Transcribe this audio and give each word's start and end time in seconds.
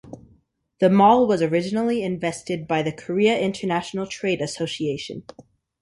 The 0.79 0.89
mall 0.89 1.27
was 1.27 1.43
originally 1.43 2.01
invested 2.01 2.67
by 2.67 2.81
the 2.81 2.91
Korea 2.91 3.37
International 3.37 4.07
Trade 4.07 4.41
Association. 4.41 5.21